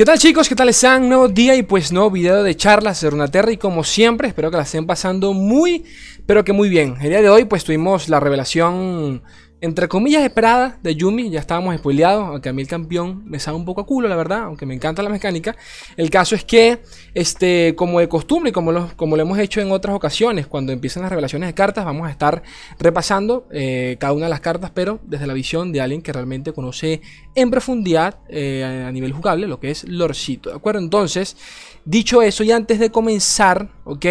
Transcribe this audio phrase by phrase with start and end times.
[0.00, 0.48] ¿Qué tal chicos?
[0.48, 1.10] ¿Qué tal están?
[1.10, 4.56] Nuevo día y pues nuevo video de charlas de Runaterra y como siempre espero que
[4.56, 5.84] la estén pasando muy,
[6.24, 6.96] pero que muy bien.
[7.02, 9.22] El día de hoy pues tuvimos la revelación
[9.60, 13.58] entre comillas esperada de Yumi, ya estábamos spoileados, aunque a mí el campeón me sabe
[13.58, 15.54] un poco a culo, la verdad, aunque me encanta la mecánica.
[15.96, 16.80] El caso es que,
[17.12, 20.72] este, como de costumbre y como lo, como lo hemos hecho en otras ocasiones, cuando
[20.72, 22.42] empiezan las revelaciones de cartas, vamos a estar
[22.78, 26.52] repasando eh, cada una de las cartas, pero desde la visión de alguien que realmente
[26.52, 27.02] conoce
[27.34, 30.80] en profundidad eh, a nivel jugable lo que es Lorcito, ¿de acuerdo?
[30.80, 31.36] Entonces,
[31.84, 34.06] dicho eso, y antes de comenzar, ¿ok?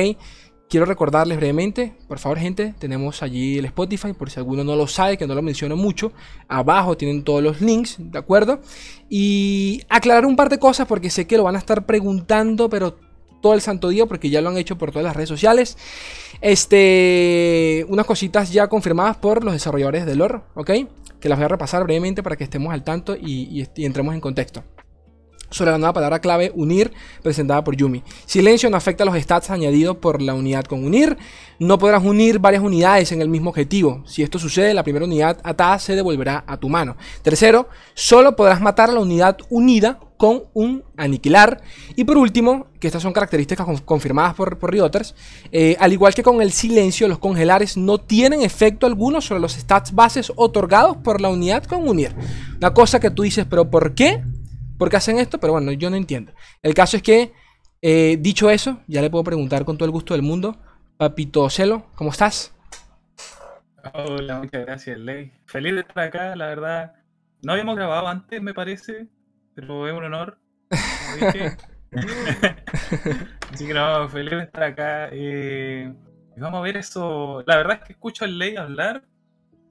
[0.69, 4.85] Quiero recordarles brevemente, por favor gente, tenemos allí el Spotify, por si alguno no lo
[4.85, 6.11] sabe, que no lo menciono mucho.
[6.47, 8.61] Abajo tienen todos los links, ¿de acuerdo?
[9.09, 12.99] Y aclarar un par de cosas porque sé que lo van a estar preguntando, pero
[13.41, 15.75] todo el santo día, porque ya lo han hecho por todas las redes sociales.
[16.39, 20.69] Este, unas cositas ya confirmadas por los desarrolladores de lore, ¿ok?
[21.19, 24.21] Que las voy a repasar brevemente para que estemos al tanto y, y entremos en
[24.21, 24.63] contexto
[25.49, 28.03] sobre la nueva palabra clave unir presentada por Yumi.
[28.25, 31.17] Silencio no afecta a los stats añadidos por la unidad con unir.
[31.59, 34.03] No podrás unir varias unidades en el mismo objetivo.
[34.05, 36.95] Si esto sucede, la primera unidad atada se devolverá a tu mano.
[37.21, 41.61] Tercero, solo podrás matar a la unidad unida con un aniquilar.
[41.95, 44.75] Y por último, que estas son características confirmadas por, por
[45.51, 49.53] eh, al igual que con el silencio, los congelares no tienen efecto alguno sobre los
[49.53, 52.13] stats bases otorgados por la unidad con unir.
[52.57, 54.21] Una cosa que tú dices, pero ¿por qué?
[54.79, 56.31] Por qué hacen esto, pero bueno, yo no entiendo.
[56.63, 57.33] El caso es que,
[57.81, 60.57] eh, dicho eso, ya le puedo preguntar con todo el gusto del mundo.
[60.97, 62.55] Papito Celo, ¿cómo estás?
[63.93, 65.33] Hola, muchas gracias, Ley.
[65.45, 66.93] Feliz de estar acá, la verdad.
[67.43, 69.07] No habíamos grabado antes, me parece,
[69.53, 70.39] pero es un honor.
[70.71, 71.25] Así
[73.67, 75.09] que no, feliz de estar acá.
[75.11, 75.93] Eh,
[76.37, 77.43] vamos a ver eso.
[77.45, 79.03] La verdad es que escucho al Ley hablar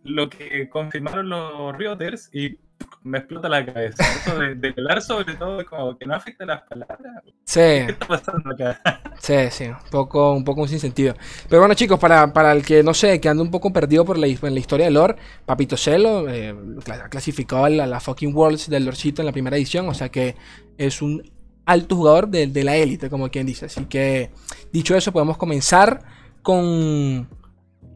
[0.04, 2.58] lo que confirmaron los Rioters y
[3.02, 4.02] me explota la cabeza.
[4.02, 7.22] Eso de, hablar sobre todo, como que no afecta las palabras.
[7.44, 7.60] Sí.
[7.60, 8.80] ¿Qué está pasando acá?
[9.18, 11.14] Sí, sí, un poco, un poco sin sentido.
[11.48, 14.16] Pero bueno, chicos, para, para el que no sé, que ande un poco perdido por
[14.16, 16.54] la, en la historia de lore, Papito Celo eh,
[16.86, 20.36] ha clasificado a la, fucking Worlds del Lorcito en la primera edición, o sea que
[20.76, 21.28] es un
[21.66, 23.66] alto jugador de, de la élite, como quien dice.
[23.66, 24.30] Así que,
[24.72, 26.00] dicho eso, podemos comenzar
[26.42, 27.28] con.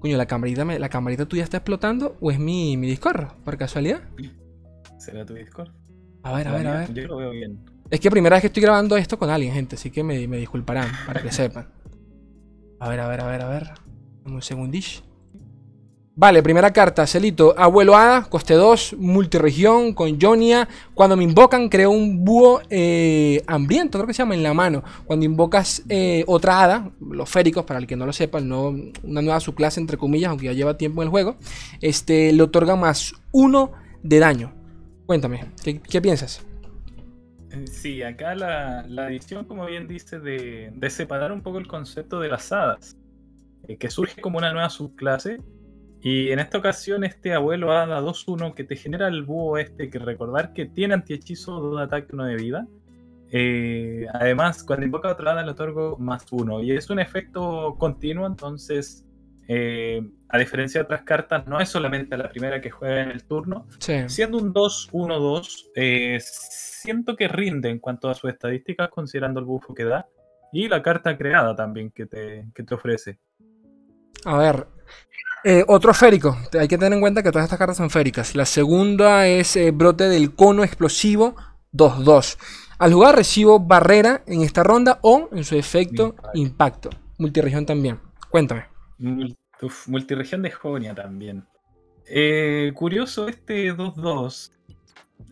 [0.00, 4.02] Coño, la camarita, la camarita tuya está explotando o es mi, mi Discord, por casualidad.
[5.02, 5.68] ¿Será tu Discord?
[6.22, 6.94] A ver, a ver, a ver.
[6.94, 7.58] Yo lo veo bien.
[7.90, 10.88] Es que primera vez que estoy grabando esto con alguien, gente, así que me, disculparán,
[11.06, 11.66] para que sepan.
[12.78, 13.70] A ver, a ver, a ver, a ver.
[14.24, 15.02] Un segundish.
[16.14, 17.52] Vale, primera carta, Celito.
[17.58, 20.68] Abuelo A, coste 2, multiregión, con Jonia.
[20.94, 24.84] Cuando me invocan, creo un búho eh, hambriento, creo que se llama en la mano.
[25.04, 28.68] Cuando invocas eh, otra hada, los féricos, para el que no lo sepa, no,
[29.02, 31.38] una nueva subclase, entre comillas, aunque ya lleva tiempo en el juego,
[31.80, 33.72] este, le otorga más uno
[34.04, 34.61] de daño.
[35.06, 36.46] Cuéntame, ¿qué, piensas?
[37.50, 42.20] Eh, sí, acá la, la, edición, como bien dice, de, separar un poco el concepto
[42.20, 42.96] de las hadas,
[43.68, 45.40] eh, que surge como una nueva subclase.
[46.00, 49.98] Y en esta ocasión, este abuelo hada 2-1 que te genera el búho este, que
[49.98, 52.66] recordar que tiene antihechizo, de ataque, uno de vida.
[53.30, 56.62] Eh, además, cuando invoca otra hada le otorgo más uno.
[56.62, 59.06] Y es un efecto continuo, entonces
[59.54, 63.24] eh, a diferencia de otras cartas, no es solamente la primera que juega en el
[63.24, 63.66] turno.
[64.06, 69.74] Siendo un 2-1-2, eh, siento que rinde en cuanto a sus estadísticas, considerando el bufo
[69.74, 70.06] que da.
[70.54, 73.18] Y la carta creada también que te, te ofrece.
[74.24, 74.66] A ver,
[75.44, 76.34] eh, otro férico.
[76.58, 78.34] Hay que tener en cuenta que todas estas cartas son féricas.
[78.34, 81.36] La segunda es brote del cono explosivo
[81.74, 82.38] 2-2.
[82.78, 86.88] Al jugar recibo barrera en esta ronda o en su efecto impacto.
[87.18, 88.00] Multiregión también.
[88.30, 88.72] Cuéntame
[89.86, 91.44] multiregión de Jonia también.
[92.06, 94.52] Eh, curioso este 2-2.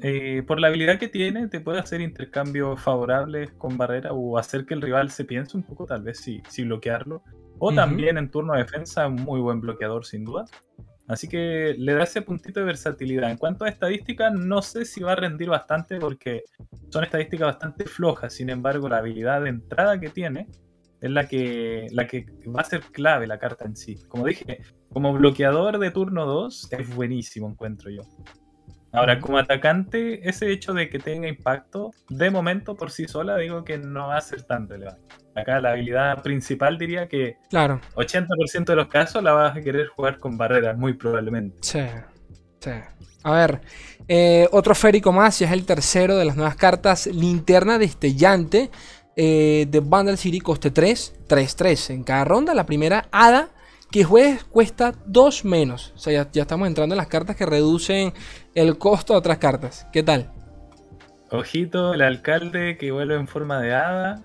[0.02, 4.64] Eh, por la habilidad que tiene, te puede hacer intercambios favorables con barrera o hacer
[4.64, 7.22] que el rival se piense un poco, tal vez si, si bloquearlo.
[7.58, 10.47] O también en turno de defensa, muy buen bloqueador, sin duda.
[11.10, 13.30] Así que le da ese puntito de versatilidad.
[13.30, 16.44] En cuanto a estadísticas, no sé si va a rendir bastante porque
[16.88, 18.33] son estadísticas bastante flojas.
[18.33, 20.47] Sin embargo, la habilidad de entrada que tiene
[21.00, 23.97] es la que, la que va a ser clave la carta en sí.
[24.08, 24.60] Como dije,
[24.92, 28.02] como bloqueador de turno 2 es buenísimo, encuentro yo.
[28.92, 33.64] Ahora, como atacante, ese hecho de que tenga impacto, de momento por sí sola, digo
[33.64, 35.00] que no va a ser tan relevante.
[35.36, 37.80] Acá la habilidad principal diría que claro.
[37.94, 41.58] 80% de los casos la vas a querer jugar con barreras, muy probablemente.
[41.62, 41.84] Sí,
[42.58, 42.72] sí.
[43.22, 43.60] A ver,
[44.08, 48.70] eh, otro férico más, y es el tercero de las nuevas cartas, linterna destellante
[49.16, 52.54] eh, de Bundle City coste 3, 3, 3 en cada ronda.
[52.54, 53.51] La primera hada
[53.91, 55.92] que juegues cuesta 2 menos.
[55.97, 58.12] O sea, ya, estamos entrando en las cartas que reducen
[58.54, 59.86] el costo de otras cartas.
[59.92, 60.30] ¿Qué tal?
[61.30, 64.22] Ojito, el alcalde que vuelve en forma de hada.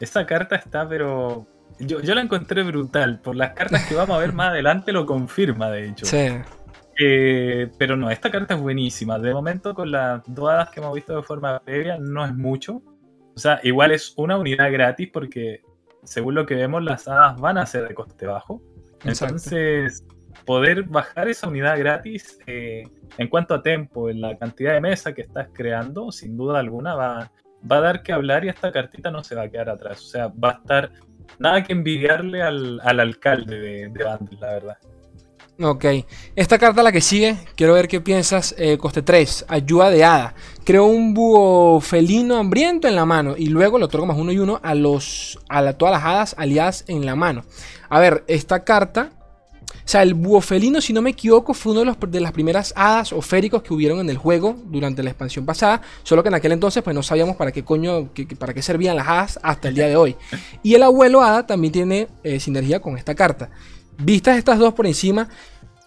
[0.00, 1.46] Esa carta está, pero.
[1.80, 3.20] Yo, yo la encontré brutal.
[3.20, 6.06] Por las cartas que vamos a ver más adelante lo confirma, de hecho.
[6.06, 6.28] Sí.
[7.00, 9.18] Eh, pero no, esta carta es buenísima.
[9.18, 12.82] De momento, con las dos hadas que hemos visto de forma previa, no es mucho.
[13.34, 15.62] O sea, igual es una unidad gratis porque,
[16.04, 18.62] según lo que vemos, las hadas van a ser de coste bajo.
[19.04, 19.34] Exacto.
[19.34, 20.04] Entonces,
[20.44, 22.84] poder bajar esa unidad gratis eh,
[23.18, 26.94] en cuanto a tempo, en la cantidad de mesa que estás creando, sin duda alguna
[26.94, 27.32] va,
[27.70, 30.00] va a dar que hablar y esta cartita no se va a quedar atrás.
[30.02, 30.90] O sea, va a estar
[31.38, 34.78] nada que envidiarle al, al alcalde de, de Bandle, la verdad.
[35.60, 35.84] Ok,
[36.34, 38.56] esta carta la que sigue, quiero ver qué piensas.
[38.58, 40.34] eh, coste 3, ayuda de hada.
[40.64, 44.38] Creo un búho felino hambriento en la mano y luego le otorgo más uno y
[44.38, 47.44] uno a, los, a todas las hadas aliadas en la mano.
[47.88, 49.12] A ver, esta carta,
[49.70, 52.32] o sea, el búho felino, si no me equivoco, fue uno de, los, de las
[52.32, 55.82] primeras hadas o féricos que hubieron en el juego durante la expansión pasada.
[56.02, 58.10] Solo que en aquel entonces, pues no sabíamos para qué coño,
[58.40, 60.16] para qué servían las hadas hasta el día de hoy.
[60.64, 63.50] Y el abuelo hada también tiene eh, sinergia con esta carta.
[63.98, 65.28] Vistas estas dos por encima,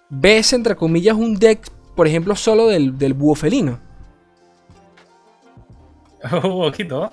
[0.09, 3.79] ves entre comillas un deck, por ejemplo, solo del, del búho felino.
[6.43, 7.11] Oh, ojito,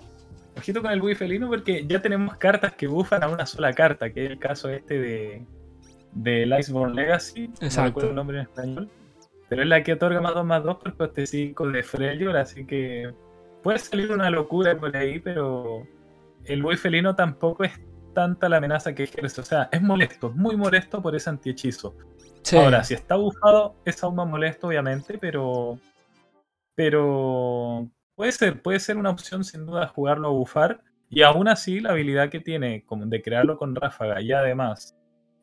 [0.56, 4.11] ojito con el Wii felino porque ya tenemos cartas que bufan a una sola carta,
[4.11, 5.46] que es el caso este de,
[6.12, 7.44] de Iceborne Legacy.
[7.61, 7.81] Exacto.
[7.81, 8.91] No recuerdo el nombre en español.
[9.49, 12.67] Pero es la que otorga más 2 más 2 por coste 5 de Freljord, así
[12.67, 13.12] que
[13.62, 15.87] puede salir una locura por ahí, pero
[16.44, 17.73] el Wii felino tampoco es
[18.14, 19.40] tanta la amenaza que ejerce.
[19.40, 21.94] O sea, es molesto, es muy molesto por ese antihechizo.
[22.43, 22.56] Sí.
[22.56, 25.78] Ahora, si está bufado, es aún más molesto, obviamente, pero.
[26.75, 27.88] Pero.
[28.14, 30.81] Puede ser, puede ser una opción sin duda jugarlo a bufar.
[31.11, 34.96] Y aún así, la habilidad que tiene como de crearlo con ráfaga y además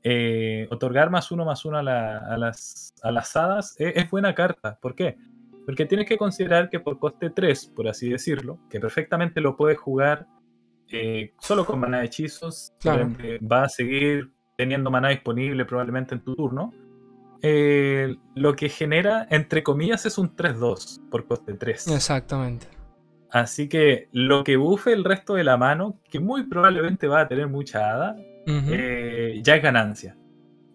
[0.04, 4.10] eh, otorgar más uno más uno a, la- a las, a las hadas es, es
[4.10, 4.78] buena carta.
[4.82, 5.18] ¿Por qué?
[5.66, 9.78] Porque tienes que considerar que por coste 3, por así decirlo, que perfectamente lo puedes
[9.78, 10.28] jugar
[10.92, 13.10] eh, solo con maná de hechizos, Claro.
[13.52, 16.74] va a seguir teniendo maná disponible probablemente en tu turno.
[17.44, 21.88] eh, lo que genera, entre comillas, es un 3-2 por coste 3.
[21.88, 22.68] Exactamente.
[23.32, 27.28] Así que lo que bufe el resto de la mano, que muy probablemente va a
[27.28, 28.16] tener mucha hada,
[28.46, 30.16] eh, ya es ganancia.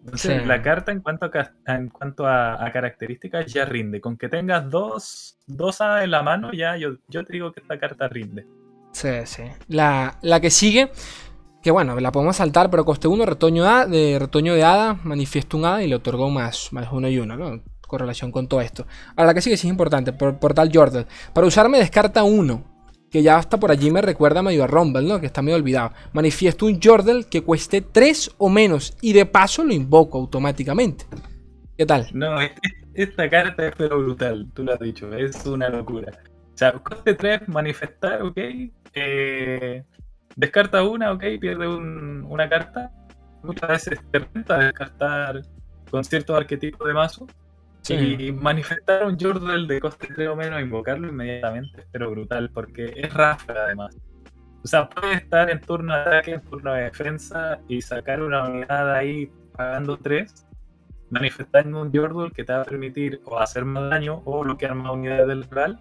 [0.03, 0.47] Entonces, Sí.
[0.47, 4.01] la carta en cuanto, a, en cuanto a, a características ya rinde.
[4.01, 7.61] Con que tengas dos, dos hadas en la mano, ya yo, yo te digo que
[7.61, 8.45] esta carta rinde.
[8.91, 9.43] Sí, sí.
[9.67, 10.91] La, la que sigue,
[11.61, 15.65] que bueno, la podemos saltar, pero coste 1, retoño, de, retoño de hada, manifiesto un
[15.65, 17.61] hada y le otorgó más, más uno y uno, ¿no?
[17.85, 18.85] Correlación con todo esto.
[19.15, 21.05] Ahora, la que sigue sí es importante, por, portal Jordan.
[21.33, 22.63] Para usarme descarta uno,
[23.09, 25.19] que ya hasta por allí me recuerda medio a Rumble, ¿no?
[25.19, 25.91] Que está medio olvidado.
[26.13, 31.05] Manifiesto un Jordel que cueste 3 o menos y de paso lo invoco automáticamente.
[31.77, 32.07] ¿Qué tal?
[32.13, 32.37] No,
[32.93, 36.11] esta carta es pero brutal, tú lo has dicho, es una locura.
[36.57, 38.37] O sea, coste 3, manifestar, ok.
[38.95, 39.83] eh,
[40.35, 42.91] descarta una, ok, pierde un- una carta.
[43.43, 45.43] Muchas veces te renta descartar
[45.91, 47.27] con cierto arquetipo de mazo.
[47.81, 47.93] Sí.
[48.19, 53.13] Y manifestar un Jordal de coste 3 o menos, invocarlo inmediatamente, pero brutal, porque es
[53.13, 53.95] ráfaga además.
[54.63, 58.45] O sea, puede estar en turno de ataque, en turno de defensa y sacar una
[58.49, 60.47] unidad ahí pagando 3,
[61.11, 64.91] manifestando un Jordal que te va a permitir o hacer más daño o bloquear más
[64.91, 65.79] unidades del rival.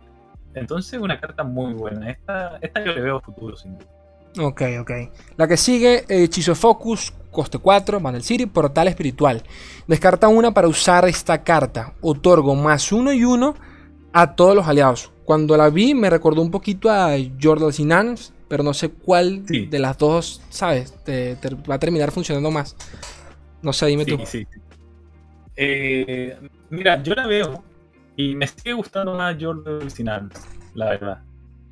[0.60, 2.10] Entonces, una carta muy buena.
[2.10, 3.88] Esta, esta yo le veo futuro, sin duda.
[4.38, 4.90] Ok, ok.
[5.36, 9.42] La que sigue, Hechizo Focus, coste 4, Vandal City, Portal Espiritual.
[9.86, 11.94] Descarta una para usar esta carta.
[12.00, 13.54] Otorgo más uno y uno
[14.12, 15.10] a todos los aliados.
[15.24, 19.66] Cuando la vi me recordó un poquito a Jordal Sinans, pero no sé cuál Sí.
[19.66, 20.92] de las dos, ¿sabes?
[21.04, 22.76] Te, te va a terminar funcionando más.
[23.62, 24.18] No sé, dime tú.
[24.18, 24.46] Sí, sí.
[24.52, 24.60] sí.
[25.56, 26.36] Eh,
[26.70, 27.64] mira, yo la veo
[28.16, 31.22] y me sigue gustando más Jordan sin armas, la verdad.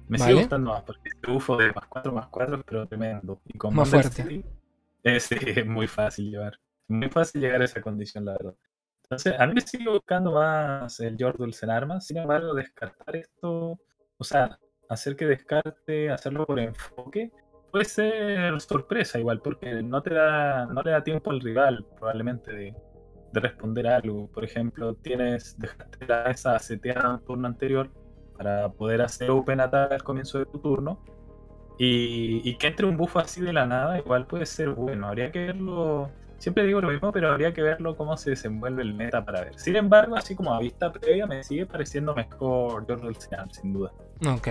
[0.09, 0.31] Me Vale.
[0.31, 3.41] sigue gustando más porque este bufo de más 4 más 4 pero tremendo.
[3.47, 4.23] Y con Más fuerte.
[4.23, 4.45] City,
[5.03, 6.59] Es, es muy fácil llevar.
[6.89, 8.55] Muy fácil llegar a esa condición, la verdad.
[9.05, 12.07] Entonces, a mí me sigue buscando más el Jordal en armas.
[12.07, 13.79] Sin embargo, descartar esto,
[14.19, 14.59] o sea,
[14.89, 17.31] hacer que descarte, hacerlo por enfoque,
[17.71, 22.53] puede ser sorpresa igual, porque no te da, no le da tiempo al rival, probablemente,
[22.53, 22.75] de,
[23.35, 24.29] de responder a algo.
[24.29, 27.91] Por ejemplo, tienes, dejaste la mesa seteada en turno anterior
[28.39, 30.99] para poder hacer open attack al comienzo de tu turno.
[31.77, 35.09] Y, y que entre un buff así de la nada, igual puede ser bueno.
[35.09, 36.09] Habría que verlo.
[36.39, 39.59] Siempre digo lo mismo, pero habría que verlo cómo se desenvuelve el meta para ver.
[39.59, 43.15] Sin embargo, así como a vista previa, me sigue pareciendo mejor Jordan
[43.51, 43.93] sin duda.
[44.27, 44.49] Ok.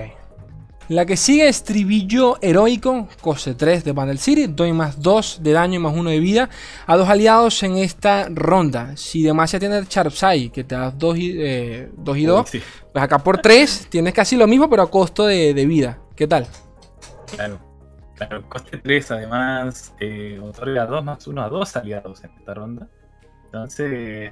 [0.90, 5.54] La que sigue es Tribillo Heroico, coste 3 de Bandle City, doy más 2 de
[5.54, 6.50] daño y más 1 de vida
[6.86, 8.98] a dos aliados en esta ronda.
[8.98, 12.52] Si Demacia tiene Sharpside, que te da 2 y, eh, 2, y 2,
[12.92, 16.00] pues acá por 3 tienes casi lo mismo, pero a costo de, de vida.
[16.18, 16.48] ¿Qué tal?
[17.34, 17.60] Claro,
[18.16, 22.90] claro, coste 3 además eh, otorga 2 más 1 a 2 aliados en esta ronda.
[23.46, 24.32] Entonces,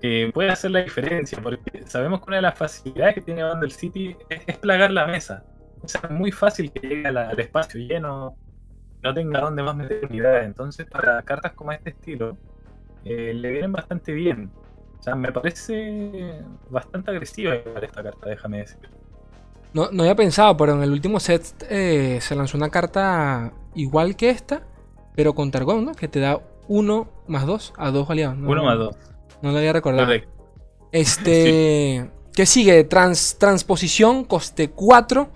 [0.00, 3.70] eh, puede hacer la diferencia, porque sabemos que una de las facilidades que tiene Bundle
[3.70, 5.44] City es, plagar la mesa.
[5.82, 8.36] O sea, es muy fácil que llegue al espacio lleno,
[9.02, 10.46] no tenga dónde más meter unidades.
[10.46, 12.36] Entonces, para cartas como este estilo,
[13.04, 14.50] eh, le vienen bastante bien.
[14.98, 18.88] O sea, me parece bastante agresiva esta carta, déjame decir.
[19.72, 24.16] No, no había pensado, pero en el último set eh, se lanzó una carta igual
[24.16, 24.62] que esta,
[25.14, 25.94] pero con Targon, ¿no?
[25.94, 28.38] Que te da 1 más 2 a 2 aliados.
[28.38, 28.96] 1 más 2.
[29.42, 30.12] No lo había recordado.
[30.92, 32.10] Este.
[32.34, 32.84] ¿Qué sigue?
[32.84, 35.28] Trans, transposición, coste 4.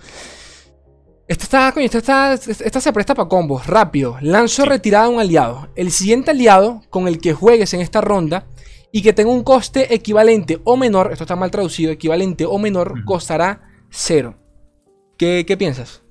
[1.26, 3.66] Esta, está, coño, esta, esta, se presta para combos.
[3.66, 4.18] Rápido.
[4.20, 5.68] Lanzo retirada a un aliado.
[5.74, 8.46] El siguiente aliado con el que juegues en esta ronda
[8.92, 13.04] y que tenga un coste equivalente o menor, esto está mal traducido, equivalente o menor,
[13.04, 14.36] costará 0.
[15.16, 16.04] ¿Qué, ¿Qué, piensas?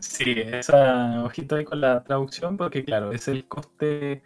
[0.00, 4.22] Sí, esa ojito ahí con la traducción, porque claro, es el coste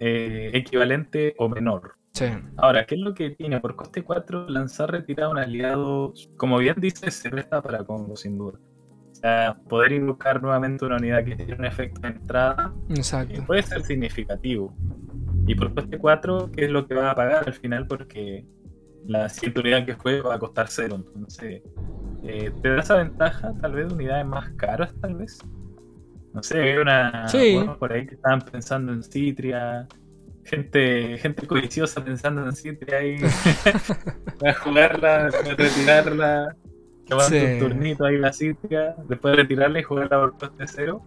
[0.00, 1.94] eh, equivalente o menor.
[2.56, 3.60] Ahora, ¿qué es lo que tiene?
[3.60, 8.16] Por coste 4, lanzar retirada a un aliado, como bien dice, se presta para combo,
[8.16, 8.58] sin duda.
[9.10, 13.34] O sea, poder invocar nuevamente una unidad que tiene un efecto de entrada Exacto.
[13.34, 14.74] Eh, puede ser significativo.
[15.46, 17.86] Y por coste 4, ¿qué es lo que va a pagar al final?
[17.86, 18.44] Porque
[19.06, 21.04] la siguiente unidad que juegue va a costar 0.
[21.14, 21.62] Entonces,
[22.24, 25.38] eh, te da esa ventaja, tal vez, de unidades más caras, tal vez.
[26.34, 27.26] No sé, hay una.
[27.78, 29.86] por ahí que estaban pensando en Citria
[30.44, 33.16] gente, gente codiciosa pensando en Citria ahí
[34.46, 36.56] a jugarla, a retirarla,
[37.06, 37.36] que sí.
[37.36, 41.02] un turnito ahí la Citria, después de retirarla y jugarla por coste cero.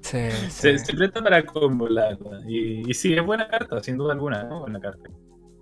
[0.00, 0.18] sí,
[0.50, 2.16] se, se, presta para combo, la.
[2.46, 4.60] Y, y, sí, es buena carta, sin duda alguna, ¿no?
[4.60, 5.10] Buena carta.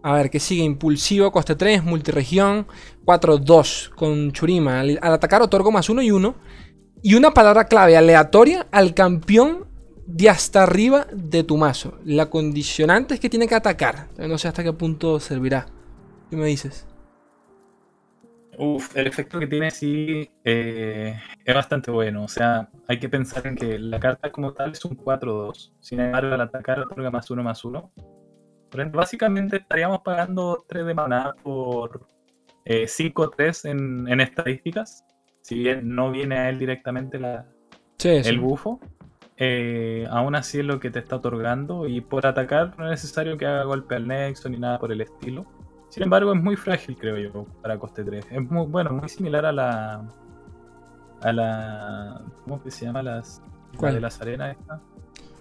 [0.02, 2.66] A ver, que sigue impulsivo, coste 3, multiregión,
[3.06, 4.80] 4-2 con Churima.
[4.80, 6.34] Al, al atacar otorgo más 1 y 1.
[7.02, 9.66] Y una palabra clave aleatoria al campeón
[10.06, 11.98] de hasta arriba de tu mazo.
[12.04, 14.08] La condicionante es que tiene que atacar.
[14.18, 15.66] No sé hasta qué punto servirá.
[16.30, 16.86] ¿Qué me dices?
[18.56, 22.24] Uf, el efecto que tiene sí eh, es bastante bueno.
[22.24, 25.72] O sea, hay que pensar en que la carta como tal es un 4-2.
[25.80, 27.92] Sin embargo, al atacar otorga más 1 más 1.
[28.92, 32.06] básicamente estaríamos pagando 3 de maná por
[32.64, 35.04] 5-3 eh, en, en, estadísticas.
[35.42, 37.46] Si bien no viene a él directamente la,
[38.02, 38.80] el bufo
[39.36, 43.36] eh, aún así es lo que te está otorgando y por atacar no es necesario
[43.36, 45.44] que haga golpe al nexo ni nada por el estilo.
[45.88, 48.26] Sin embargo, es muy frágil, creo yo, para coste 3.
[48.30, 50.02] Es muy, bueno, muy similar a la.
[51.20, 52.20] a la.
[52.42, 53.02] ¿Cómo que se llama?
[53.02, 53.40] Las,
[53.76, 53.94] ¿Cuál?
[53.94, 54.80] de las arenas esta.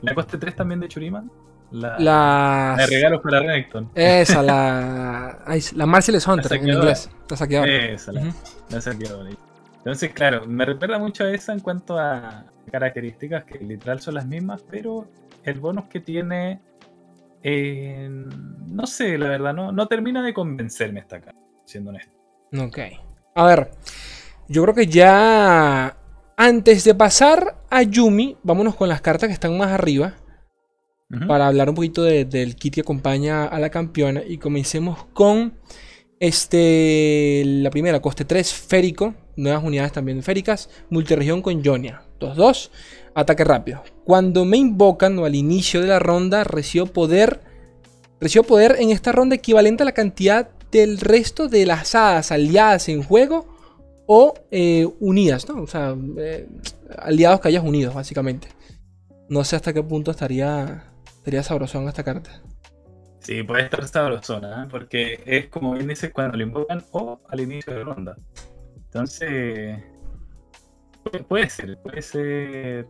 [0.02, 1.32] La coste 3 también de Churiman.
[1.72, 3.90] La, la de regalos para Renekton.
[3.96, 5.40] Esa, la.
[5.76, 7.10] la Marcellus Hunter en inglés.
[7.22, 7.66] Está saqueado.
[7.66, 8.32] Esa, la,
[8.70, 9.26] la saqueado.
[9.84, 14.26] Entonces, claro, me recuerda mucho a esa en cuanto a, características que literal son las
[14.26, 15.08] mismas, pero
[15.44, 16.62] el bonus que tiene,
[17.44, 22.14] eh, no sé, la verdad, no, no termina de convencerme esta carta, siendo honesto.
[22.58, 22.80] Ok.
[23.36, 23.72] A ver,
[24.48, 25.98] yo creo que ya
[26.38, 30.14] antes de pasar a Yumi, vámonos con las cartas que están más arriba.
[31.28, 34.24] Para hablar un poquito del kit que acompaña a la campeona.
[34.26, 35.54] Y comencemos con
[36.20, 39.14] este, la primera, coste 3, férico.
[39.36, 40.70] Nuevas unidades también féricas.
[40.90, 42.04] Multiregión con Jonia.
[42.20, 42.72] 2
[43.16, 43.84] Ataque rápido.
[44.06, 47.42] Cuando me invocan o al inicio de la ronda, recibo poder.
[48.20, 52.90] Recibo poder en esta ronda equivalente a la cantidad del resto de las hadas aliadas
[52.90, 53.46] en juego
[54.08, 55.62] o eh, unidas, ¿no?
[55.62, 56.48] O sea, eh,
[56.98, 58.48] aliados que hayas unido, básicamente.
[59.30, 60.86] No sé hasta qué punto estaría,
[61.18, 62.42] estaría sabrosón esta carta.
[63.24, 64.68] Sí, puede estar sabrosona, ¿eh?
[64.70, 68.16] porque es como bien dices cuando lo invocan o al inicio de la ronda.
[68.76, 69.82] Entonces,
[71.28, 72.88] Puede ser, puede ser.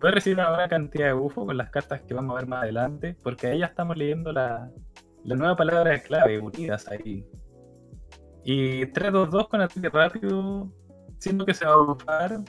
[0.00, 2.62] Puede recibir una buena cantidad de bufo con las cartas que vamos a ver más
[2.62, 4.70] adelante, porque ahí ya estamos leyendo la,
[5.24, 7.26] nueva palabra de clave, unidas ahí.
[8.44, 10.70] Y 3-2-2 con ataque rápido,
[11.18, 12.40] siendo que se va a bufar,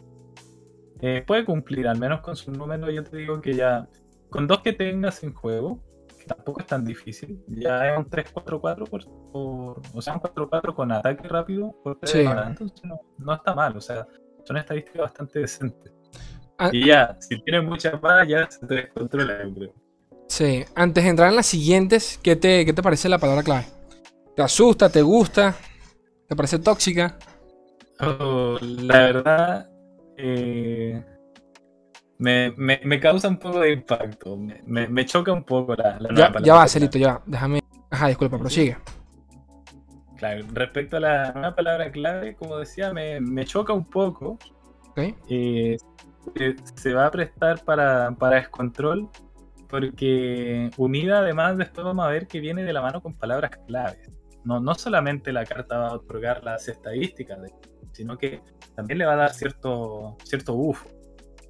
[1.01, 2.91] eh, puede cumplir, al menos con su número.
[2.91, 3.87] Yo te digo que ya,
[4.29, 5.81] con dos que tengas en juego,
[6.27, 9.01] tampoco es tan difícil, ya es un 3-4-4 por,
[9.33, 12.15] o sea, un 4-4 con ataque rápido por 3
[12.47, 14.05] entonces no, no está mal, o sea
[14.47, 15.91] son estadísticas bastante decentes.
[16.57, 19.73] Ah, y ya, si tienes muchas más, ya se te descontrola, yo creo.
[20.27, 23.65] Sí, antes de entrar en las siguientes, ¿qué te, ¿qué te parece la palabra clave?
[24.35, 24.89] ¿Te asusta?
[24.89, 25.55] ¿Te gusta?
[26.27, 27.17] ¿Te parece tóxica?
[27.99, 29.69] Oh, la verdad,
[30.17, 31.03] eh,
[32.17, 34.37] me, me, causa un poco de impacto.
[34.37, 37.21] Me, me choca un poco la, la ya, ya va, Celito, ya.
[37.25, 37.61] Déjame.
[37.89, 38.77] Ajá, disculpa, prosigue.
[40.17, 44.37] Claro, respecto a la nueva palabra clave, como decía, me, me choca un poco.
[44.91, 45.15] Okay.
[45.29, 45.77] Eh,
[46.75, 49.09] se va a prestar para, para descontrol
[49.67, 54.09] porque unida además después vamos a ver que viene de la mano con palabras claves.
[54.43, 57.37] No, no solamente la carta va a otorgar las estadísticas,
[57.91, 58.41] sino que
[58.75, 60.87] también le va a dar cierto, cierto bufo.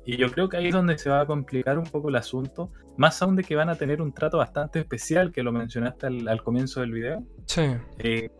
[0.08, 2.72] Y yo creo que ahí es donde se va a complicar un poco el asunto,
[2.96, 6.42] más aún de que van a tener un trato bastante especial, que lo mencionaste al,
[6.44, 7.26] comienzo del video.
[7.46, 7.64] Sí.
[8.00, 8.32] Eh,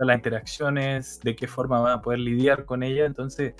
[0.00, 3.54] las interacciones, de qué forma van a poder lidiar con ella, entonces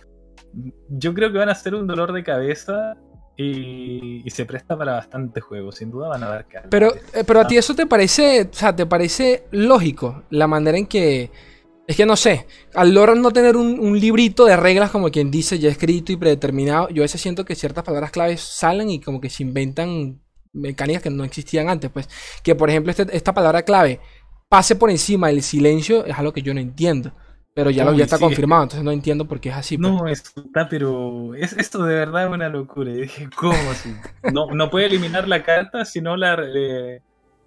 [0.89, 2.97] yo creo que van a ser un dolor de cabeza
[3.37, 6.71] y, se presta para bastante juego, sin duda van a dar calma.
[6.71, 10.77] Pero, eh, pero a ti eso te parece, o sea, te parece lógico la manera
[10.77, 11.31] en que
[11.87, 15.59] es que no sé, al lograr no tener un, librito de reglas como quien dice
[15.59, 19.21] ya escrito y predeterminado, yo a veces siento que ciertas palabras claves salen y como
[19.21, 20.21] que se inventan
[20.53, 22.09] mecánicas que no existían antes, pues
[22.43, 24.01] que por ejemplo este, esta palabra clave
[24.49, 27.13] pase por encima del silencio es algo que yo no entiendo.
[27.55, 29.79] Pero ya, lo, ya está confirmado, entonces no entiendo por qué es así.
[29.79, 29.89] Pues.
[29.89, 32.91] No, está, pero es, esto de verdad es una locura.
[32.91, 33.95] Y dije, ¿cómo así?
[34.33, 37.01] No, no puede eliminar la carta si no la, eh,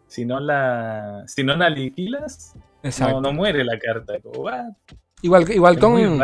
[0.08, 1.70] si no la, si no la
[2.84, 4.14] No, no, muere la carta.
[5.22, 6.20] igual igual con,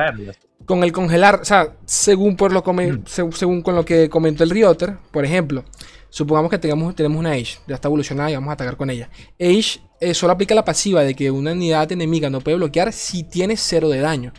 [0.66, 3.04] con el congelar, o sea, según, por lo mm.
[3.06, 5.64] según con lo que comentó el Rioter, por ejemplo,
[6.10, 9.10] supongamos que tengamos, tenemos una Age, ya está evolucionada y vamos a atacar con ella.
[9.40, 13.24] Age eh, solo aplica la pasiva de que una unidad enemiga no puede bloquear si
[13.24, 14.34] tiene cero de daño.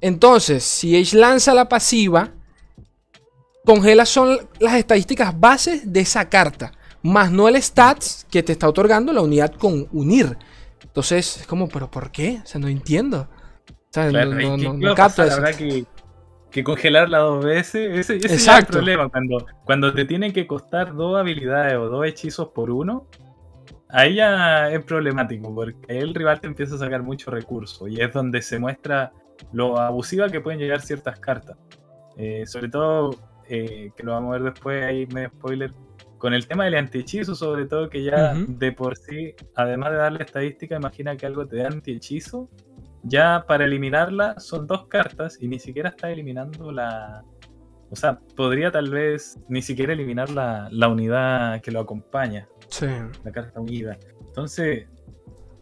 [0.00, 2.32] Entonces, si Age lanza la pasiva,
[3.64, 6.72] congela son las estadísticas bases de esa carta,
[7.02, 10.36] más no el stats que te está otorgando la unidad con unir.
[10.96, 12.40] Entonces, es como, ¿pero por qué?
[12.42, 13.28] O sea, no entiendo.
[13.68, 15.84] O sea, no, no, no, no capto La verdad que,
[16.50, 19.10] que congelarla dos veces, ese, ese es el problema.
[19.10, 23.08] Cuando, cuando te tienen que costar dos habilidades o dos hechizos por uno,
[23.90, 28.10] ahí ya es problemático, porque el rival te empieza a sacar mucho recurso y es
[28.14, 29.12] donde se muestra
[29.52, 31.58] lo abusiva que pueden llegar ciertas cartas.
[32.16, 33.10] Eh, sobre todo,
[33.50, 35.74] eh, que lo vamos a ver después, ahí medio spoiler,
[36.18, 40.24] con el tema del antihechizo, sobre todo que ya de por sí, además de darle
[40.24, 42.48] estadística, imagina que algo te da antihechizo,
[43.02, 47.22] ya para eliminarla son dos cartas y ni siquiera está eliminando la...
[47.88, 52.48] O sea, podría tal vez ni siquiera eliminar la, la unidad que lo acompaña.
[53.24, 53.96] La carta unida.
[54.26, 54.88] Entonces,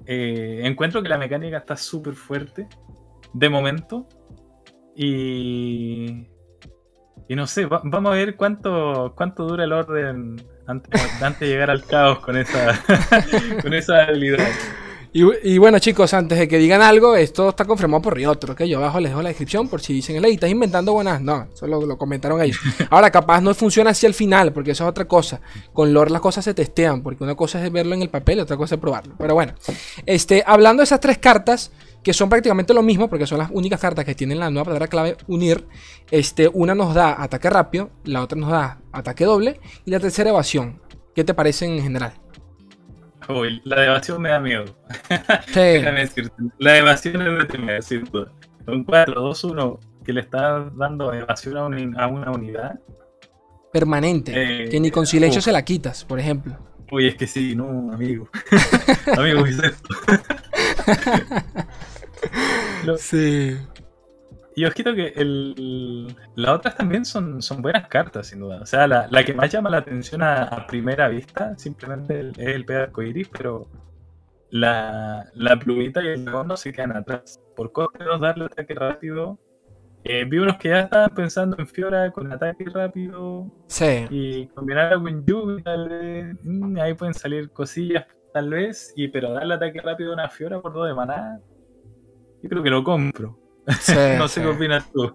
[0.07, 2.67] eh, encuentro que la mecánica está súper fuerte
[3.35, 4.09] de momento.
[4.97, 6.27] Y.
[7.29, 11.71] Y no sé, vamos a ver cuánto, cuánto dura el orden antes, antes de llegar
[11.71, 12.83] al caos con esa,
[13.63, 14.49] con esa habilidad.
[15.17, 18.65] Y, bueno, chicos, antes de que digan algo, esto está confirmado por Riotro, ¿ok?
[18.65, 21.21] Yo abajo les dejo la descripción por si dicen, ley, estás inventando buenas.
[21.21, 22.59] No, solo lo comentaron ellos.
[22.91, 25.41] Ahora, capaz no funciona así al final, porque eso es otra cosa.
[25.73, 28.41] Con lore las cosas se testean, porque una cosa es verlo en el papel y
[28.41, 29.15] otra cosa es probarlo.
[29.17, 29.55] Pero bueno,
[30.05, 31.71] este, hablando de esas tres cartas,
[32.05, 34.87] que son prácticamente lo mismo, porque son las únicas cartas que tienen la nueva palabra
[34.89, 35.67] clave unir.
[36.11, 40.31] Este, una nos da ataque rápido, la otra nos da ataque doble y la tercera
[40.31, 40.81] evasión.
[41.15, 42.13] ¿Qué te parece en general?
[43.29, 44.65] Uy, la evasión me da miedo.
[45.55, 46.35] Déjame decirte.
[46.59, 48.31] La evasión es de temer, sin duda.
[48.67, 51.57] Un 4, 2, 1 que le está dando evasión
[51.97, 52.79] a, una unidad.
[53.73, 54.33] Permanente.
[54.35, 56.59] Eh, que ni con silencio se la quitas, por ejemplo.
[56.93, 58.29] Uy, es que sí, no, amigo.
[59.17, 59.89] amigo, ¿qué es esto?
[62.99, 63.57] sí.
[64.57, 68.61] Y ojito que el, las otras también son, son buenas cartas, sin duda.
[68.63, 72.65] O sea, la, la que más llama la atención a, primera vista simplemente es el
[72.65, 73.69] pedazo arcoiris, pero
[74.51, 77.41] la, la plumita y el dragón no se quedan atrás.
[77.57, 79.39] Por coste de darle ataque rápido.
[80.05, 83.51] Eh, vi unos que ya estaban pensando en Fiora con ataque rápido.
[83.67, 84.05] Sí.
[84.11, 86.37] Y combinarla con Yugi, tal vez.
[86.45, 88.93] Mm, ahí pueden salir cosillas, tal vez.
[88.95, 91.41] Y pero darle ataque rápido a una Fiora por dos de maná.
[92.45, 93.39] Yo creo que lo compro.
[93.67, 95.11] no sé qué opinas tú.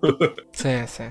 [0.52, 1.04] sí, sí.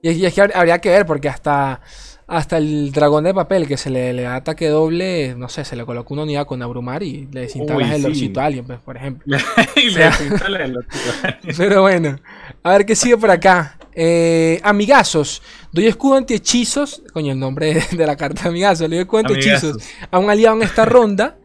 [0.00, 1.82] Y, es que habría que ver, porque hasta,
[2.26, 5.76] hasta el dragón de papel que se le, le da ataque doble, no sé, se
[5.76, 8.96] le colocó una unidad con abrumar y le desinstalas el lorcito a alguien, pues, por
[8.96, 9.36] ejemplo.
[9.76, 11.12] y le desinstalas el lorcito
[11.58, 12.20] Pero bueno,
[12.62, 13.78] a ver qué sigue por acá.
[13.92, 19.20] Eh, amigazos, doy escudo anti-hechizos, coño, el nombre de, la carta amigazos, le doy escudo
[19.20, 19.76] anti-hechizos
[20.10, 21.36] a un aliado en esta ronda.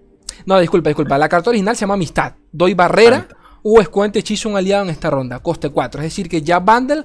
[0.45, 2.35] No, disculpa, disculpa, la carta original se llama Amistad.
[2.53, 3.27] Doy barrera
[3.63, 6.01] o escuente hechizo un aliado en esta ronda, coste 4.
[6.01, 7.03] Es decir, que ya Bundle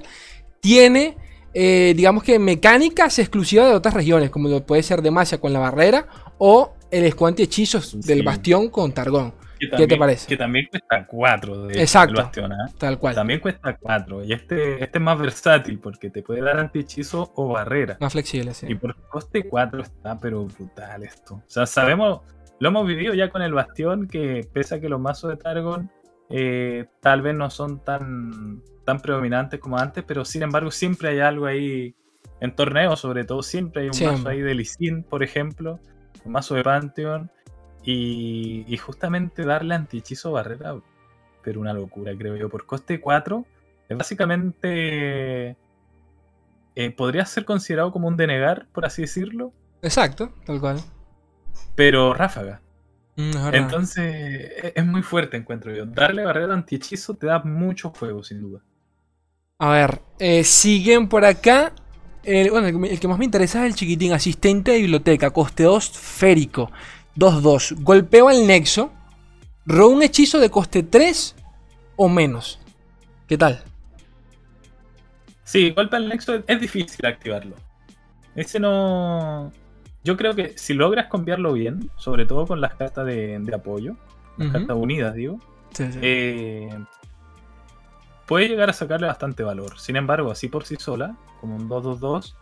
[0.59, 1.17] tiene,
[1.53, 5.59] eh, digamos que mecánicas exclusivas de otras regiones, como lo puede ser Demacia con la
[5.59, 9.33] barrera o el escuente hechizos del bastión con Targón.
[9.59, 10.27] ¿Qué te parece?
[10.27, 12.15] Que también cuesta 4 de Exacto.
[12.15, 12.69] el bastión, ¿ah?
[12.77, 13.15] Tal cual.
[13.15, 14.23] También cuesta 4.
[14.23, 17.97] Y este, este es más versátil porque te puede dar antihechizo o barrera.
[17.99, 18.67] Más flexible, sí.
[18.69, 21.35] Y por coste 4 está, pero brutal esto.
[21.35, 22.21] O sea, sabemos,
[22.59, 25.89] lo hemos vivido ya con el bastión, que pese a que los mazos de Targon
[26.29, 31.19] eh, tal vez no son tan, tan predominantes como antes, pero sin embargo siempre hay
[31.19, 31.95] algo ahí
[32.39, 34.67] en torneos, sobre todo, siempre hay un mazo ahí de Lee
[35.09, 35.79] por ejemplo,
[36.23, 37.31] un mazo de Pantheon,
[37.83, 40.75] y, y justamente darle antihechizo barrera,
[41.41, 43.45] pero una locura, creo yo, por coste 4,
[43.87, 45.55] es básicamente
[46.75, 50.81] eh, podría ser considerado como un denegar, por así decirlo, Exacto, tal cual.
[51.75, 52.61] pero ráfaga.
[53.17, 53.31] Mm.
[53.53, 55.85] Entonces e- es muy fuerte, encuentro yo.
[55.85, 58.61] Darle barrera antihechizo te da mucho juego, sin duda.
[59.59, 61.73] A ver, eh, siguen por acá.
[62.23, 65.89] El, bueno, el que más me interesa es el chiquitín, asistente de biblioteca, coste 2,
[65.89, 66.71] férico,
[67.15, 67.75] 2-2.
[67.81, 68.91] Golpeo al nexo,
[69.65, 71.35] robo un hechizo de coste 3
[71.95, 72.59] o menos.
[73.27, 73.63] ¿Qué tal?
[75.43, 77.55] Sí, golpe al nexo es difícil activarlo.
[78.35, 79.51] Ese no.
[80.07, 83.97] Yo creo que si logras cambiarlo bien, sobre todo con las cartas de, de apoyo,
[84.37, 85.37] las cartas unidas, digo,
[85.73, 85.99] Sí, sí.
[86.01, 86.69] eh,
[88.25, 89.77] puede llegar a sacarle bastante valor.
[89.77, 92.35] Sin embargo, así por sí sola, como un 2-2-2,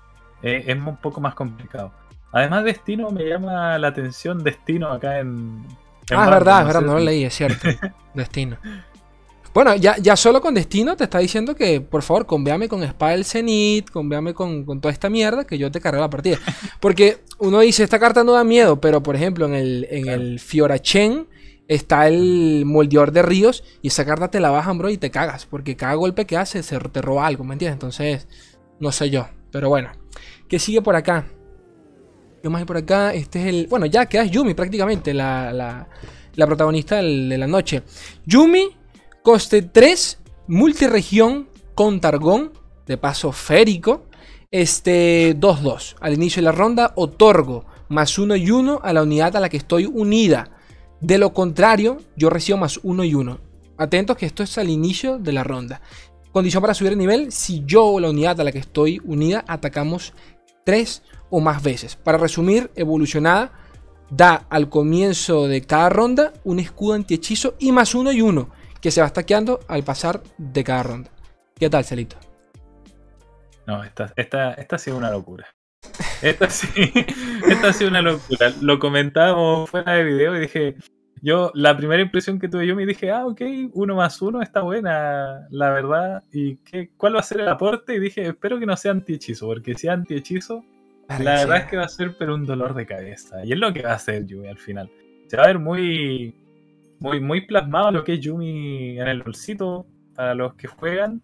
[0.43, 1.91] eh, es un poco más complicado.
[2.31, 5.65] Además, Destino me llama la atención Destino acá en.
[6.11, 7.67] en ah, es verdad, es verdad, no lo leí, es cierto.
[8.13, 8.57] Destino.
[9.55, 13.13] Bueno, ya, ya solo con Destino te está diciendo que, por favor, convéame con Espada
[13.13, 16.37] del Zenith, convéame con, con toda esta mierda que yo te cargué la partida.
[16.81, 20.21] Porque uno dice, esta carta no da miedo, pero por ejemplo, en el, en Claro.
[20.21, 21.27] el Fiorachen
[21.69, 25.45] está el moldeador de ríos y esa carta te la bajan, bro, y te cagas.
[25.45, 27.75] Porque cada golpe que hace se te roba algo, ¿me entiendes?
[27.75, 28.27] Entonces,
[28.81, 29.29] no sé yo.
[29.51, 29.89] Pero bueno,
[30.49, 31.27] ¿qué sigue por acá?
[32.43, 33.13] ¿Qué más hay por acá?
[33.13, 33.67] Este es el.
[33.67, 35.87] Bueno, ya queda Yumi prácticamente, la, la,
[36.35, 37.83] la protagonista del- de la noche.
[38.25, 38.75] Yumi,
[39.25, 42.51] coste 3, multiregión con Targón,
[42.85, 44.03] de paso férico.
[44.51, 45.95] Este 2-2.
[45.99, 49.49] Al inicio de la ronda, otorgo más 1 y 1 a la unidad a la
[49.49, 50.51] que estoy unida.
[51.01, 53.39] De lo contrario, yo recibo más 1 y 1.
[53.79, 55.81] Atentos que esto es al inicio de la ronda.
[56.31, 59.43] Condición para subir de nivel, si yo o la unidad a la que estoy unida
[59.47, 60.13] atacamos
[60.65, 61.95] 3 o más veces.
[61.95, 63.51] Para resumir, evolucionada
[64.11, 68.91] da al comienzo de cada ronda un escudo antihechizo y más 1 y 1 que
[68.91, 71.09] se va stackeando al pasar de cada ronda.
[71.55, 72.17] ¿Qué tal, Celito?
[73.65, 75.47] No, esta, esta, esta ha sido una locura.
[76.21, 76.67] Esta sí,
[77.49, 78.53] esta ha sido una locura.
[78.61, 80.75] Lo comentábamos fuera de video y dije,
[81.23, 83.41] yo la primera impresión que tuve yo me dije, ah, ok,
[83.73, 86.23] uno más uno está buena, la verdad.
[86.31, 87.95] ¿Y qué, cuál va a ser el aporte?
[87.95, 90.63] Y dije, espero que no sea antihechizo, porque si es antihechizo,
[91.09, 93.43] la verdad es que va a ser pero un dolor de cabeza.
[93.43, 94.91] Y es lo que va a hacer Yumi al final.
[95.25, 96.35] Se va a ver muy,
[96.99, 101.21] muy, muy plasmado lo que es Yumi en el bolsito para los que juegan.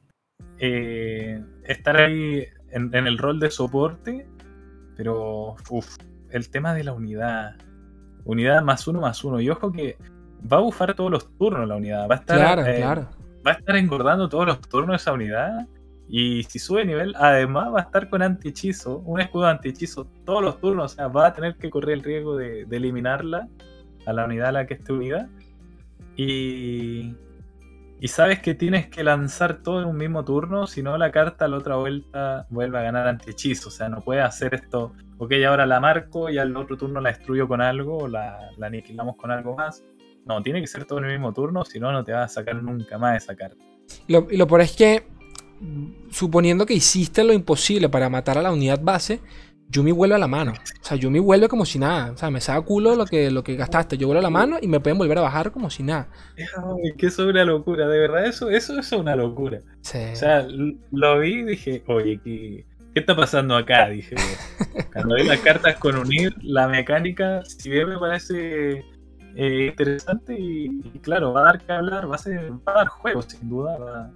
[0.59, 4.27] Eh, estar ahí en, en el rol de soporte.
[4.97, 5.97] Pero, uff,
[6.29, 7.55] el tema de la unidad.
[8.25, 9.39] Unidad más uno más uno.
[9.39, 9.97] Y ojo que
[10.51, 12.07] va a bufar todos los turnos la unidad.
[12.09, 13.09] Va a estar, Claro, eh, claro.
[13.45, 15.67] va a estar engordando todos los turnos esa unidad.
[16.07, 20.59] Y si sube nivel, además va a estar con antihechizo, un escudo antihechizo todos los
[20.59, 20.91] turnos.
[20.91, 23.47] O sea, va a tener que correr el riesgo de, de eliminarla
[24.05, 25.29] a la unidad a la que esté unida.
[26.15, 27.15] Y,
[27.99, 31.45] y sabes que tienes que lanzar todo en un mismo turno, si no la carta
[31.45, 33.69] a la otra vuelta vuelve a ganar antihechizo.
[33.69, 37.09] O sea, no puedes hacer esto, ok, ahora la marco y al otro turno la
[37.09, 39.83] destruyo con algo o la, la aniquilamos con algo más.
[40.25, 42.33] No, tiene que ser todo en el mismo turno, si no, no te vas a
[42.41, 43.57] sacar nunca más esa carta.
[44.07, 45.07] Lo, y lo peor es que,
[46.09, 49.19] suponiendo que hiciste lo imposible para matar a la unidad base,
[49.71, 50.51] Yumi vuelve a la mano.
[50.51, 52.11] O sea, Yumi vuelve como si nada.
[52.11, 53.97] O sea, me saca culo lo que, lo que gastaste.
[53.97, 56.09] Yo vuelvo a la mano y me pueden volver a bajar como si nada.
[56.37, 59.61] Ay, que eso es una locura, de verdad, eso, eso, eso es una locura.
[59.81, 59.99] Sí.
[60.11, 60.45] O sea,
[60.91, 63.87] lo vi y dije, oye, ¿qué, qué está pasando acá?
[63.89, 64.15] Dije,
[64.93, 68.83] cuando vi las cartas con unir, la mecánica, si bien me parece
[69.35, 72.73] eh, interesante y, y claro, va a dar que hablar, va a, ser, va a
[72.73, 74.11] dar juego, sin duda, va,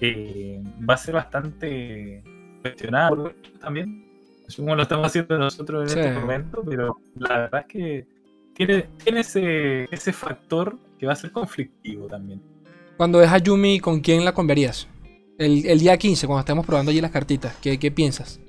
[0.00, 2.22] eh, va a ser bastante
[2.60, 4.05] cuestionado también,
[4.54, 5.98] como lo estamos haciendo nosotros en Sí.
[6.08, 8.06] este momento, pero la verdad es que
[8.54, 12.40] tiene, tiene ese, ese factor que va a ser conflictivo también.
[12.96, 14.88] Cuando ves a Yumi, ¿con quién la converías?
[15.38, 17.56] El, el día 15, cuando estemos probando allí las cartitas.
[17.60, 18.40] ¿Qué, qué piensas?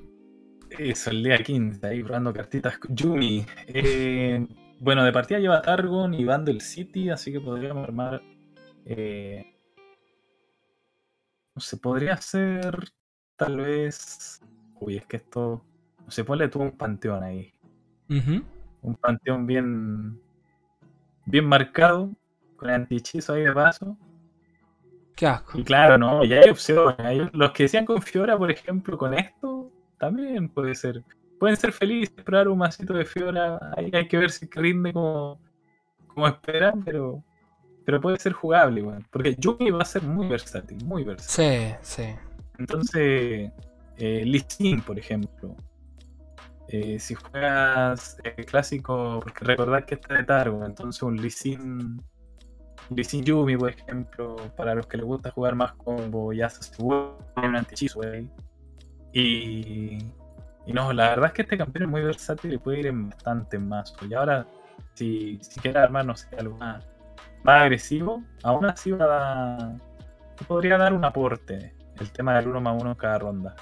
[0.78, 2.78] Eso, el día 15, ahí probando cartitas.
[2.88, 3.44] Yumi.
[3.66, 4.46] eh,
[4.80, 8.22] bueno, de partida lleva Targon y Vandal City, así que podríamos armar.
[8.86, 9.54] eh,
[11.54, 12.88] no sé, podría ser
[13.36, 14.40] tal vez.
[14.80, 15.64] Uy, es que esto.
[16.08, 17.52] Sé, ponle tú un panteón ahí.
[18.82, 20.20] Un panteón bien.
[21.26, 22.10] Bien marcado.
[22.56, 23.96] con el antihechizo ahí de paso.
[25.14, 25.58] Qué asco.
[25.58, 26.96] Y claro, no, ya hay opciones.
[26.98, 31.04] Hay- los que decían con Fiora, por ejemplo, con esto, también puede ser.
[31.38, 33.60] Pueden ser felices, probar un masito de Fiora.
[33.76, 35.38] Ahí hay que ver si rinde como,
[36.08, 37.22] como esperan, pero,
[37.84, 39.04] pero puede ser jugable, igual.
[39.10, 41.76] Porque Yuki va a ser muy versátil, muy versátil.
[41.80, 42.14] Sí, sí.
[42.58, 43.52] Entonces,
[43.98, 45.54] eh, Lee Sin, por ejemplo.
[46.68, 52.04] Eh, si juegas el clásico, porque recordad que está de Targo, entonces un Lee Sin,
[52.90, 58.02] Yumi, por ejemplo, para los que les gusta jugar más combo, ya se un antihechizo
[58.02, 58.30] ahí.
[59.12, 59.98] Y,
[60.66, 63.08] y no, la verdad es que este campeón es muy versátil y puede ir en
[63.08, 63.94] bastante más.
[64.06, 64.46] Y ahora,
[64.94, 66.86] si, si quieres armar, no sé, algo más,
[67.44, 69.76] agresivo, aún así va a
[70.46, 73.56] podría dar un aporte el tema del 1 más 1 en cada ronda.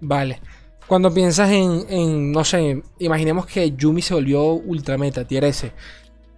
[0.00, 0.40] Vale.
[0.86, 5.72] Cuando piensas en, en, no sé, imaginemos que Yumi se volvió Ultra Meta, tier S.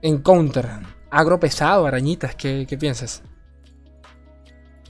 [0.03, 0.69] En Counter,
[1.11, 3.23] agro pesado, arañitas, ¿qué, qué piensas?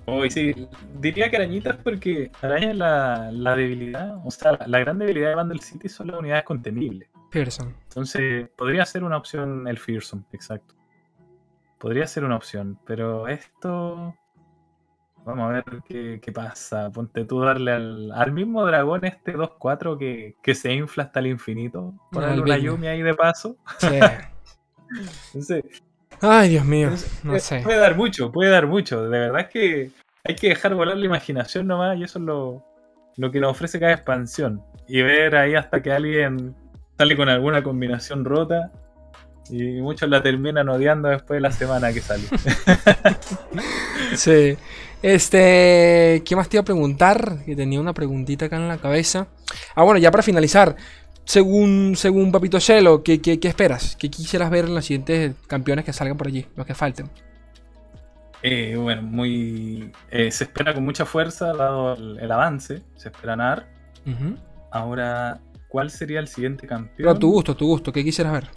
[0.07, 0.55] Hoy sí,
[1.01, 5.31] diría que arañitas porque araña es la, la debilidad, o sea, la, la gran debilidad
[5.31, 7.09] de Vandal City son las unidades contenibles.
[7.31, 7.75] Pearson.
[7.85, 10.75] Entonces, podría ser una opción el Fearsome, exacto.
[11.79, 14.15] Podría ser una opción, pero esto.
[15.25, 16.91] Vamos a ver qué, qué pasa.
[16.91, 21.29] Ponte tú darle al, al mismo dragón este 2-4 que, que se infla hasta el
[21.29, 21.95] infinito.
[22.13, 22.59] Ponerle una.
[22.59, 23.57] Yumi ahí de paso.
[23.79, 23.89] Sí.
[25.35, 25.65] Entonces,
[26.21, 26.91] Ay, Dios mío.
[27.23, 27.61] No eh, sé.
[27.61, 29.09] Puede dar mucho, puede dar mucho.
[29.09, 29.91] De verdad es que
[30.25, 32.65] hay que dejar volar la imaginación nomás y eso es lo,
[33.17, 34.63] lo que nos ofrece cada expansión.
[34.89, 36.55] Y ver ahí hasta que alguien
[36.97, 38.71] sale con alguna combinación rota
[39.51, 42.25] y muchos la terminan odiando después de la semana que sale.
[44.17, 44.57] Sí.
[45.03, 47.45] Este, ¿qué más te iba a preguntar?
[47.45, 49.27] Que tenía una preguntita acá en la cabeza.
[49.75, 50.77] Ah, bueno, ya para finalizar,
[51.25, 53.97] según, según Papito Celo, ¿qué, qué, qué esperas?
[53.97, 56.47] ¿Qué quisieras ver en los siguientes campeones que salgan por allí?
[56.57, 57.11] Los que falten.
[58.43, 62.83] Eh, bueno, muy eh, se espera con mucha fuerza dado el, el avance.
[62.97, 63.67] Se espera NAR.
[64.07, 64.37] Ujú.
[64.71, 66.95] Ahora, ¿cuál sería el siguiente campeón?
[66.97, 68.49] Pero a tu gusto, a tu gusto, ¿qué quisieras ver?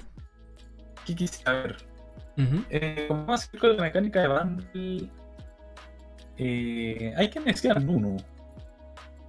[1.06, 1.78] ¿Qué quisiera ver?
[2.38, 2.64] Ujú.
[2.70, 5.10] Eh, como a seguir con la mecánica de bundle,
[6.38, 8.18] eh, hay quien decía Nuno.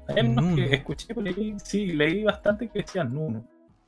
[0.08, 0.56] Hay algunos Nuno.
[0.56, 3.44] que escuché por ahí, sí, leí bastante que decían Nuno.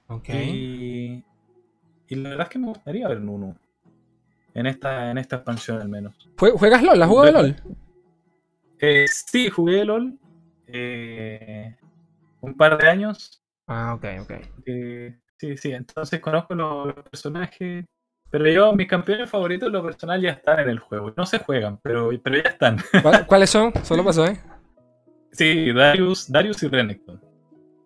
[0.09, 0.28] Ok.
[0.30, 1.24] Y,
[2.09, 3.56] y la verdad es que me gustaría ver Nuno.
[4.52, 6.28] En esta, en esta expansión al menos.
[6.37, 7.00] ¿Jue- ¿Juegas LOL?
[7.00, 7.56] ¿Has jugado Ve- LOL?
[8.80, 10.18] Eh, sí, jugué LOL.
[10.66, 11.76] eh,
[12.40, 13.42] un par de años.
[13.66, 14.30] Ah, ok, ok.
[14.66, 17.85] eh, sí, sí, entonces conozco los, los personajes.
[18.31, 21.12] Pero yo, mis campeones favoritos, los personajes ya están en el juego.
[21.16, 22.77] No se juegan, pero, pero ya están.
[23.03, 23.73] ¿Cuál- ¿Cuáles son?
[23.83, 24.38] Solo pasó, ¿eh?
[25.33, 27.21] Sí, Darius, Darius y Renekton.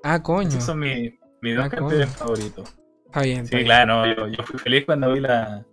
[0.03, 0.49] Ah, coño.
[0.49, 2.19] Esos son mis, mis dos Ah, campeones coño.
[2.19, 2.75] favoritos.
[3.07, 3.39] Está bien.
[3.41, 3.67] está Sí, bien.
[3.67, 5.65] claro, no, yo, yo fui feliz cuando vi la.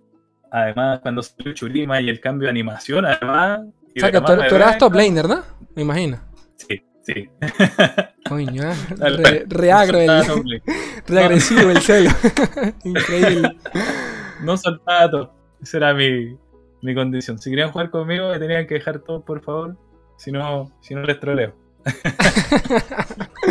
[0.52, 3.62] Además, cuando salió Churima y el cambio de animación, además.
[3.96, 5.44] O sea, que tú, tú eras top laner, ¿no?
[5.76, 6.18] Me imagino.
[6.56, 7.30] Sí, sí.
[8.30, 8.76] Coño, ¿eh?
[8.98, 10.64] Re, re agro el, No soltaba top lane.
[11.08, 12.10] re agresivo el celo.
[12.84, 13.58] Increíble.
[14.44, 15.30] No soltaba top.
[15.62, 16.38] Esa era mi,
[16.82, 17.40] mi condición.
[17.40, 19.78] Si querían jugar conmigo, me tenían que dejar todo, por favor.
[20.18, 21.54] Si no, si no les troleo.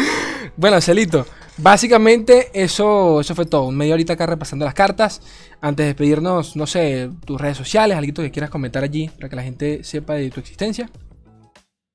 [0.57, 1.27] Bueno, Celito,
[1.57, 3.71] básicamente eso, eso fue todo.
[3.71, 5.23] Media horita acá repasando las cartas.
[5.61, 9.37] Antes de despedirnos, no sé, tus redes sociales, algo que quieras comentar allí para que
[9.37, 10.91] la gente sepa de tu existencia.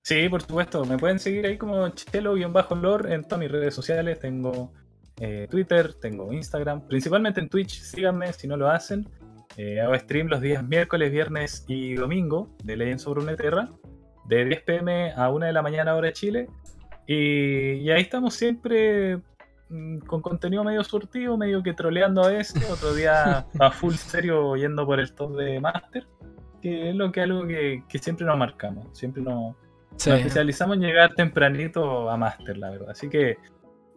[0.03, 0.83] Sí, por supuesto.
[0.85, 4.19] Me pueden seguir ahí como chelo-lore en todas mis redes sociales.
[4.19, 4.71] Tengo
[5.19, 7.79] eh, Twitter, tengo Instagram, principalmente en Twitch.
[7.81, 9.07] Síganme si no lo hacen.
[9.57, 13.69] Eh, hago stream los días miércoles, viernes y domingo de Legends of Runeterra,
[14.25, 16.47] de 10 pm a 1 de la mañana hora de Chile.
[17.07, 19.19] Y, y ahí estamos siempre
[19.69, 22.69] mm, con contenido medio surtido, medio que troleando a veces.
[22.69, 26.05] Otro día a full serio yendo por el top de Master.
[26.61, 28.87] Que es lo que algo que, que siempre nos marcamos.
[28.97, 29.55] Siempre nos,
[29.97, 30.09] Sí.
[30.09, 32.89] nos especializamos en llegar tempranito a Master, la verdad.
[32.89, 33.37] Así que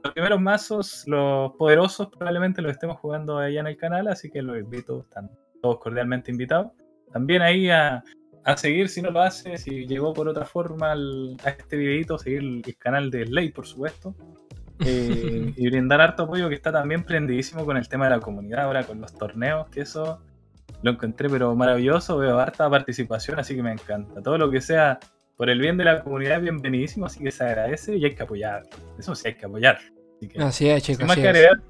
[0.04, 4.42] los primeros mazos, los poderosos, probablemente los estemos jugando allá en el canal, así que
[4.42, 5.30] los invito, están
[5.60, 6.72] todos cordialmente invitados.
[7.12, 8.02] También ahí a,
[8.44, 12.18] a seguir, si no lo hace, si llegó por otra forma al- a este videito,
[12.18, 14.14] seguir el, el canal de Slay, por supuesto.
[14.84, 18.64] Eh, y brindar harto apoyo que está también prendidísimo con el tema de la comunidad,
[18.64, 20.20] ahora con los torneos, que eso
[20.82, 24.22] lo encontré pero maravilloso, veo harta participación, así que me encanta.
[24.22, 25.00] Todo lo que sea
[25.38, 28.64] por el bien de la comunidad bienvenidísimo, así que se agradece y hay que apoyar.
[28.98, 29.78] Eso sí hay que apoyar.
[30.16, 31.06] Así que, Así es, sin chicos.
[31.06, 31.34] más Así que es.
[31.36, 31.62] agregar,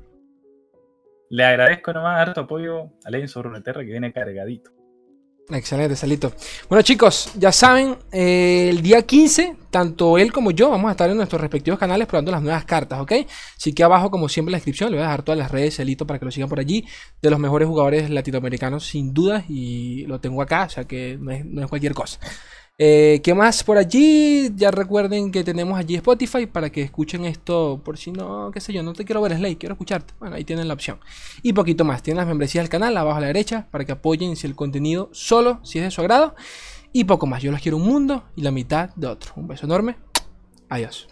[1.29, 4.71] le agradezco nomás harto apoyo a of Runeterra que viene cargadito.
[5.51, 6.33] Excelente, Salito.
[6.71, 11.09] Bueno, chicos, ya saben, eh, el día 15, tanto él como yo vamos a estar
[11.11, 13.13] en nuestros respectivos canales probando las nuevas cartas, ¿ok?
[13.57, 15.67] Así que abajo, como siempre, en la descripción le voy a dejar todas las redes
[15.67, 16.87] de Salito para que lo sigan por allí.
[17.21, 21.31] De los mejores jugadores latinoamericanos, sin duda, y lo tengo acá, o sea que no
[21.31, 22.19] es, no es cualquier cosa.
[22.81, 24.53] Eh, ¿Qué más por allí?
[24.55, 28.73] Ya recuerden que tenemos allí Spotify para que escuchen esto por si no, qué sé
[28.73, 30.15] yo, no te quiero ver Slay, quiero escucharte.
[30.21, 31.01] Bueno, ahí tienen la opción.
[31.43, 34.37] Y poquito más, tienen las membresías del canal abajo a la derecha para que apoyen
[34.37, 36.37] si el contenido solo, si es de su agrado.
[36.93, 39.33] Y poco más, yo los quiero un mundo y la mitad de otro.
[39.35, 39.97] Un beso enorme.
[40.69, 41.09] Adiós.